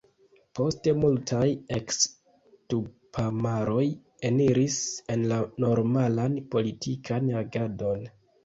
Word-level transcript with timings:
Poste 0.59 0.93
multaj 1.01 1.43
eks-tupamaroj 1.77 3.85
eniris 4.31 4.81
en 5.17 5.27
la 5.35 5.39
normalan 5.67 6.41
politikan 6.57 7.31
agadon. 7.45 8.03